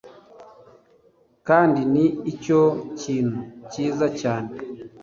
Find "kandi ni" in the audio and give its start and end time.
1.47-2.05